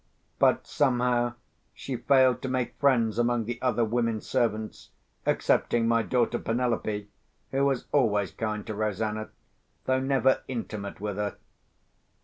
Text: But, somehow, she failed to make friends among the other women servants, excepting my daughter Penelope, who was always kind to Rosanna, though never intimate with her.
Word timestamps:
But, 0.39 0.65
somehow, 0.65 1.35
she 1.75 1.95
failed 1.95 2.41
to 2.41 2.49
make 2.49 2.75
friends 2.79 3.19
among 3.19 3.45
the 3.45 3.61
other 3.61 3.85
women 3.85 4.19
servants, 4.19 4.89
excepting 5.27 5.87
my 5.87 6.01
daughter 6.01 6.39
Penelope, 6.39 7.07
who 7.51 7.65
was 7.65 7.85
always 7.91 8.31
kind 8.31 8.65
to 8.65 8.73
Rosanna, 8.73 9.29
though 9.85 9.99
never 9.99 10.41
intimate 10.47 10.99
with 10.99 11.17
her. 11.17 11.35